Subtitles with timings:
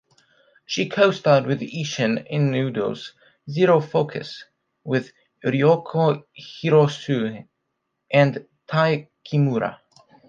[0.65, 3.13] She co-starred in Isshin Inudo's
[3.47, 4.45] "Zero Focus"
[4.83, 5.11] with
[5.45, 7.47] Ryoko Hirosue
[8.11, 9.77] and Tae Kimura.